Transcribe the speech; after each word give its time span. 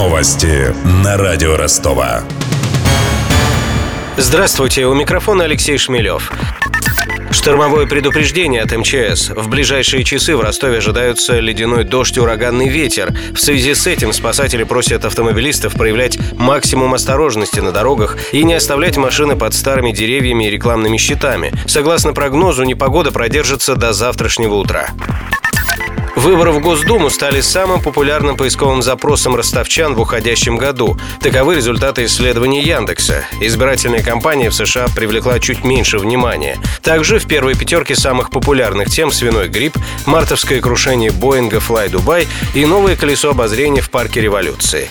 Новости 0.00 0.74
на 1.04 1.18
радио 1.18 1.58
Ростова. 1.58 2.22
Здравствуйте, 4.16 4.86
у 4.86 4.94
микрофона 4.94 5.44
Алексей 5.44 5.76
Шмелев. 5.76 6.32
Штормовое 7.30 7.86
предупреждение 7.86 8.62
от 8.62 8.72
МЧС. 8.74 9.28
В 9.28 9.50
ближайшие 9.50 10.02
часы 10.02 10.34
в 10.34 10.40
Ростове 10.40 10.78
ожидаются 10.78 11.38
ледяной 11.38 11.84
дождь 11.84 12.16
и 12.16 12.20
ураганный 12.20 12.70
ветер. 12.70 13.14
В 13.34 13.38
связи 13.38 13.74
с 13.74 13.86
этим 13.86 14.14
спасатели 14.14 14.64
просят 14.64 15.04
автомобилистов 15.04 15.74
проявлять 15.74 16.18
максимум 16.38 16.94
осторожности 16.94 17.60
на 17.60 17.70
дорогах 17.70 18.16
и 18.32 18.42
не 18.42 18.54
оставлять 18.54 18.96
машины 18.96 19.36
под 19.36 19.52
старыми 19.52 19.92
деревьями 19.92 20.46
и 20.46 20.50
рекламными 20.50 20.96
щитами. 20.96 21.52
Согласно 21.66 22.14
прогнозу, 22.14 22.64
непогода 22.64 23.12
продержится 23.12 23.76
до 23.76 23.92
завтрашнего 23.92 24.54
утра. 24.54 24.88
Выборы 26.20 26.52
в 26.52 26.60
Госдуму 26.60 27.08
стали 27.08 27.40
самым 27.40 27.80
популярным 27.80 28.36
поисковым 28.36 28.82
запросом 28.82 29.34
ростовчан 29.36 29.94
в 29.94 30.00
уходящем 30.02 30.58
году. 30.58 30.98
Таковы 31.22 31.54
результаты 31.54 32.04
исследований 32.04 32.60
Яндекса. 32.60 33.24
Избирательная 33.40 34.02
кампания 34.02 34.50
в 34.50 34.54
США 34.54 34.88
привлекла 34.94 35.38
чуть 35.40 35.64
меньше 35.64 35.98
внимания. 35.98 36.58
Также 36.82 37.18
в 37.18 37.26
первой 37.26 37.54
пятерке 37.54 37.96
самых 37.96 38.28
популярных 38.28 38.90
тем 38.90 39.10
свиной 39.10 39.48
грипп, 39.48 39.78
мартовское 40.04 40.60
крушение 40.60 41.10
Боинга 41.10 41.56
Fly 41.56 41.90
Dubai 41.90 42.28
и 42.54 42.66
новое 42.66 42.96
колесо 42.96 43.30
обозрения 43.30 43.80
в 43.80 43.88
парке 43.88 44.20
революции. 44.20 44.90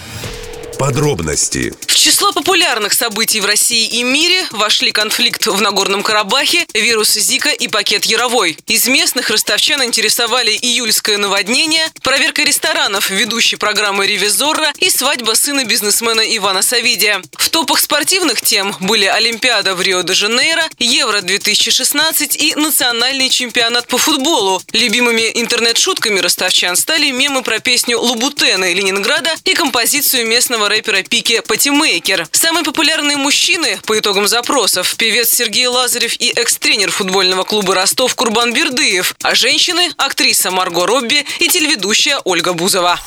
Подробности 0.80 1.74
число 2.00 2.32
популярных 2.32 2.94
событий 2.94 3.42
в 3.42 3.46
России 3.46 3.86
и 3.86 4.04
мире 4.04 4.46
вошли 4.52 4.92
конфликт 4.92 5.46
в 5.48 5.62
Нагорном 5.62 6.02
Карабахе, 6.02 6.66
вирус 6.74 7.14
Зика 7.14 7.50
и 7.50 7.68
пакет 7.68 8.06
Яровой. 8.06 8.58
Из 8.68 8.88
местных 8.88 9.30
ростовчан 9.30 9.84
интересовали 9.84 10.52
июльское 10.52 11.18
наводнение, 11.18 11.86
проверка 12.02 12.44
ресторанов 12.44 13.10
ведущей 13.10 13.58
программы 13.58 14.08
«Ревизорра» 14.08 14.72
и 14.80 14.90
свадьба 14.90 15.34
сына 15.34 15.66
бизнесмена 15.66 16.22
Ивана 16.22 16.62
Савидия. 16.62 17.22
В 17.34 17.50
топах 17.50 17.80
спортивных 17.80 18.42
тем 18.42 18.74
были 18.80 19.06
Олимпиада 19.06 19.76
в 19.76 19.82
Рио-де-Жанейро, 19.82 20.64
Евро-2016 20.80 22.38
и 22.38 22.56
национальный 22.56 23.30
чемпионат 23.30 23.88
по 23.88 23.98
футболу. 23.98 24.62
Любимыми 24.72 25.30
интернет-шутками 25.36 26.20
ростовчан 26.20 26.78
стали 26.78 27.12
мемы 27.12 27.44
про 27.44 27.60
песню 27.60 28.00
Лубутена 28.00 28.72
Ленинграда 28.72 29.32
и 29.44 29.54
композицию 29.54 30.26
местного 30.26 30.69
рэпера 30.70 31.02
Пики 31.04 31.42
Патимы 31.46 31.80
Мейкер. 31.80 32.28
Самые 32.32 32.64
популярные 32.64 33.18
мужчины 33.18 33.78
по 33.86 33.98
итогам 33.98 34.28
запросов– 34.28 34.96
певец 34.98 35.30
Сергей 35.30 35.68
Лазарев 35.68 36.14
и 36.20 36.30
экс-тренер 36.36 36.92
футбольного 36.92 37.44
клуба 37.44 37.74
Ростов 37.74 38.16
Курбан 38.16 38.54
Бердыев, 38.54 39.16
а 39.24 39.34
женщины– 39.34 39.90
актриса 39.98 40.52
Марго 40.52 40.86
Робби 40.86 41.26
и 41.40 41.48
телеведущая 41.48 42.20
Ольга 42.24 42.54
Бузова. 42.54 43.00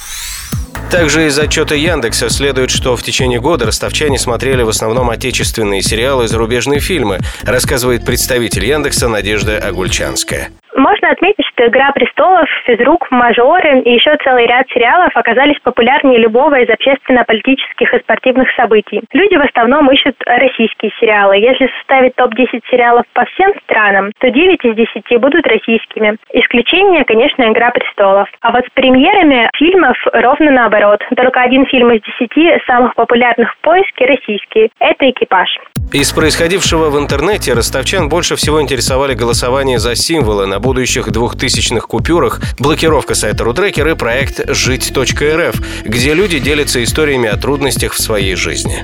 Также 0.91 1.27
из 1.27 1.39
отчета 1.39 1.75
Яндекса 1.75 2.29
следует, 2.29 2.71
что 2.71 2.97
в 2.97 3.03
течение 3.03 3.41
года 3.41 3.67
ростовчане 3.67 4.19
смотрели 4.19 4.63
в 4.63 4.69
основном 4.69 5.09
отечественные 5.09 5.83
сериалы 5.83 6.25
и 6.25 6.29
зарубежные 6.29 6.81
фильмы, 6.81 7.21
рассказывает 7.43 8.05
представитель 8.05 8.67
Яндекса 8.67 9.09
Надежда 9.09 9.59
Агульчанская. 9.59 10.51
Можно 10.77 11.11
отметить, 11.11 11.42
«Игра 11.67 11.93
престолов», 11.93 12.49
«Физрук», 12.67 13.11
«Мажоры» 13.11 13.81
и 13.81 13.93
еще 13.95 14.17
целый 14.25 14.47
ряд 14.47 14.69
сериалов 14.71 15.11
оказались 15.15 15.59
популярнее 15.63 16.19
любого 16.19 16.61
из 16.61 16.69
общественно-политических 16.69 17.95
и 17.95 17.99
спортивных 18.01 18.49
событий. 18.57 19.01
Люди 19.13 19.37
в 19.37 19.43
основном 19.43 19.91
ищут 19.91 20.17
российские 20.27 20.93
сериалы. 21.01 21.37
Если 21.37 21.71
составить 21.79 22.15
топ-10 22.17 22.63
сериалов 22.71 23.05
по 23.13 23.25
всем 23.27 23.53
странам, 23.65 24.13
то 24.19 24.31
9 24.31 24.65
из 24.65 24.75
10 24.75 25.21
будут 25.21 25.47
российскими. 25.47 26.17
Исключение, 26.33 27.05
конечно, 27.05 27.43
«Игра 27.51 27.71
престолов». 27.71 28.29
А 28.41 28.53
вот 28.53 28.65
с 28.67 28.71
премьерами 28.75 29.49
фильмов 29.57 29.97
ровно 30.13 30.51
наоборот. 30.51 31.01
Только 31.17 31.41
один 31.41 31.67
фильм 31.67 31.93
из 31.93 32.03
10 32.21 32.63
самых 32.67 32.95
популярных 32.95 33.53
в 33.55 33.59
поиске 33.59 34.07
российский. 34.07 34.71
Это 34.79 35.09
«Экипаж». 35.11 35.49
Из 35.93 36.11
происходившего 36.11 36.89
в 36.89 36.99
интернете 36.99 37.53
ростовчан 37.53 38.09
больше 38.09 38.34
всего 38.37 38.62
интересовали 38.62 39.12
голосование 39.12 39.78
за 39.78 39.95
символы 39.95 40.47
на 40.47 40.59
будущих 40.59 41.12
двухтысячных 41.53 41.87
купюрах, 41.87 42.41
блокировка 42.59 43.15
сайта 43.15 43.45
Рутрекер 43.45 43.87
и 43.89 43.95
проект 43.95 44.41
«Жить.рф», 44.49 45.55
где 45.85 46.15
люди 46.15 46.39
делятся 46.39 46.83
историями 46.83 47.29
о 47.29 47.37
трудностях 47.37 47.93
в 47.93 48.01
своей 48.01 48.37
жизни. 48.37 48.83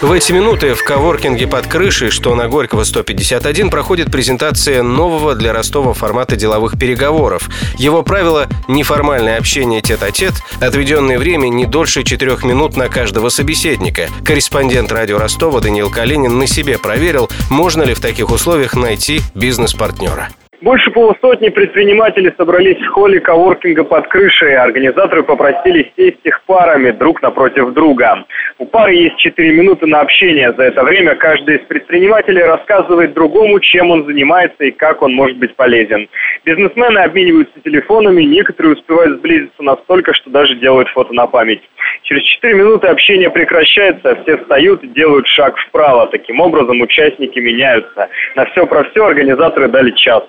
В 0.00 0.10
эти 0.12 0.32
минуты 0.32 0.72
в 0.72 0.82
коворкинге 0.82 1.46
под 1.46 1.66
крышей, 1.66 2.08
что 2.08 2.34
на 2.34 2.48
Горького 2.48 2.84
151, 2.84 3.68
проходит 3.68 4.10
презентация 4.10 4.82
нового 4.82 5.34
для 5.34 5.52
Ростова 5.52 5.92
формата 5.92 6.36
деловых 6.36 6.78
переговоров. 6.78 7.50
Его 7.76 8.02
правило– 8.02 8.48
неформальное 8.68 9.36
общение 9.36 9.82
тет-а-тет, 9.82 10.32
отведенное 10.62 11.18
время 11.18 11.48
не 11.48 11.66
дольше 11.66 12.04
четырех 12.04 12.42
минут 12.42 12.78
на 12.78 12.88
каждого 12.88 13.28
собеседника. 13.28 14.08
Корреспондент 14.24 14.90
радио 14.90 15.18
Ростова 15.18 15.60
Даниил 15.60 15.90
Калинин 15.90 16.38
на 16.38 16.46
себе 16.46 16.78
проверил, 16.78 17.28
можно 17.50 17.82
ли 17.82 17.92
в 17.92 18.00
таких 18.00 18.30
условиях 18.30 18.74
найти 18.76 19.20
бизнес-партнера. 19.34 20.30
Больше 20.60 20.90
полусотни 20.90 21.48
предпринимателей 21.48 22.32
собрались 22.36 22.76
в 22.76 22.88
холле 22.88 23.18
коворкинга 23.18 23.82
под 23.82 24.06
крышей. 24.08 24.54
Организаторы 24.56 25.22
попросили 25.22 25.90
сесть 25.96 26.20
их 26.24 26.42
парами 26.44 26.90
друг 26.90 27.22
напротив 27.22 27.72
друга. 27.72 28.26
У 28.58 28.66
пары 28.66 28.92
есть 28.94 29.16
4 29.16 29.52
минуты 29.52 29.86
на 29.86 30.00
общение. 30.00 30.52
За 30.52 30.64
это 30.64 30.84
время 30.84 31.14
каждый 31.14 31.56
из 31.56 31.62
предпринимателей 31.62 32.42
рассказывает 32.42 33.14
другому, 33.14 33.58
чем 33.60 33.90
он 33.90 34.04
занимается 34.04 34.64
и 34.64 34.70
как 34.70 35.00
он 35.00 35.14
может 35.14 35.38
быть 35.38 35.56
полезен. 35.56 36.10
Бизнесмены 36.44 36.98
обмениваются 36.98 37.58
телефонами, 37.64 38.22
некоторые 38.22 38.74
успевают 38.74 39.18
сблизиться 39.18 39.62
настолько, 39.62 40.12
что 40.12 40.28
даже 40.28 40.56
делают 40.56 40.90
фото 40.90 41.14
на 41.14 41.26
память. 41.26 41.62
Через 42.02 42.22
4 42.24 42.54
минуты 42.54 42.88
общение 42.88 43.30
прекращается, 43.30 44.14
все 44.22 44.36
встают 44.36 44.84
и 44.84 44.88
делают 44.88 45.26
шаг 45.26 45.56
вправо. 45.56 46.06
Таким 46.08 46.40
образом, 46.40 46.82
участники 46.82 47.38
меняются. 47.38 48.10
На 48.36 48.44
все 48.46 48.66
про 48.66 48.84
все 48.90 49.06
организаторы 49.06 49.68
дали 49.68 49.92
час. 49.92 50.22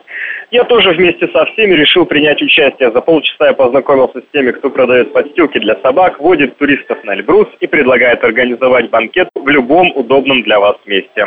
Я 0.51 0.65
тоже 0.65 0.91
вместе 0.91 1.29
со 1.29 1.45
всеми 1.45 1.75
решил 1.75 2.05
принять 2.05 2.41
участие. 2.41 2.91
За 2.91 2.99
полчаса 2.99 3.47
я 3.47 3.53
познакомился 3.53 4.19
с 4.19 4.33
теми, 4.33 4.51
кто 4.51 4.69
продает 4.69 5.13
подстилки 5.13 5.57
для 5.59 5.77
собак, 5.81 6.19
водит 6.19 6.57
туристов 6.57 7.01
на 7.05 7.15
Эльбрус 7.15 7.47
и 7.61 7.67
предлагает 7.67 8.21
организовать 8.21 8.89
банкет 8.89 9.29
в 9.33 9.47
любом 9.47 9.95
удобном 9.95 10.43
для 10.43 10.59
вас 10.59 10.75
месте. 10.85 11.25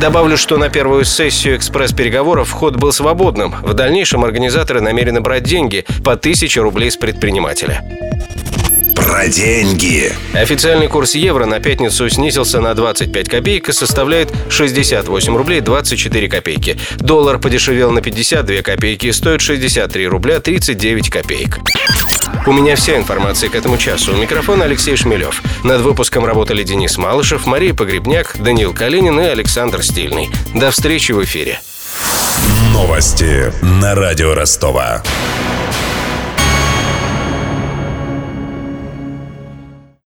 Добавлю, 0.00 0.38
что 0.38 0.56
на 0.56 0.70
первую 0.70 1.04
сессию 1.04 1.56
экспресс-переговоров 1.56 2.48
вход 2.48 2.76
был 2.76 2.90
свободным. 2.90 3.50
В 3.62 3.74
дальнейшем 3.74 4.24
организаторы 4.24 4.80
намерены 4.80 5.20
брать 5.20 5.42
деньги 5.42 5.84
по 6.02 6.12
1000 6.12 6.62
рублей 6.62 6.90
с 6.90 6.96
предпринимателя. 6.96 7.80
Про 8.94 9.28
деньги. 9.28 10.12
Официальный 10.32 10.88
курс 10.88 11.14
евро 11.14 11.46
на 11.46 11.60
пятницу 11.60 12.08
снизился 12.08 12.60
на 12.60 12.74
25 12.74 13.28
копеек 13.28 13.68
и 13.68 13.72
составляет 13.72 14.32
68 14.48 15.36
рублей 15.36 15.60
24 15.60 16.28
копейки. 16.28 16.78
Доллар 16.96 17.38
подешевел 17.38 17.90
на 17.90 18.00
52 18.00 18.62
копейки 18.62 19.06
и 19.06 19.12
стоит 19.12 19.40
63 19.40 20.06
рубля 20.06 20.40
39 20.40 21.10
копеек. 21.10 21.58
У 22.46 22.52
меня 22.52 22.76
вся 22.76 22.96
информация 22.96 23.48
к 23.48 23.54
этому 23.54 23.78
часу. 23.78 24.12
У 24.12 24.16
микрофона 24.16 24.64
Алексей 24.64 24.96
Шмелев. 24.96 25.42
Над 25.64 25.80
выпуском 25.80 26.24
работали 26.24 26.62
Денис 26.62 26.96
Малышев, 26.98 27.46
Мария 27.46 27.74
Погребняк, 27.74 28.36
Даниил 28.38 28.74
Калинин 28.74 29.18
и 29.20 29.24
Александр 29.24 29.82
Стильный. 29.82 30.30
До 30.54 30.70
встречи 30.70 31.12
в 31.12 31.22
эфире. 31.24 31.60
Новости 32.72 33.52
на 33.62 33.94
радио 33.94 34.34
Ростова. 34.34 35.02